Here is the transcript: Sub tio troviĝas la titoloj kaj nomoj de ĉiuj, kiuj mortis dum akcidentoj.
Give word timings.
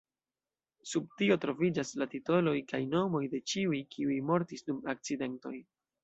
Sub 0.91 1.09
tio 1.17 1.35
troviĝas 1.41 1.91
la 2.01 2.07
titoloj 2.13 2.53
kaj 2.71 2.79
nomoj 2.93 3.21
de 3.33 3.41
ĉiuj, 3.51 3.81
kiuj 3.97 4.17
mortis 4.31 4.65
dum 4.71 4.81
akcidentoj. 4.95 5.53